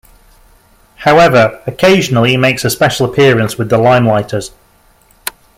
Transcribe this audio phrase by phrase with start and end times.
[0.95, 4.49] However, occasionally he makes a special appearance with the Limeliters.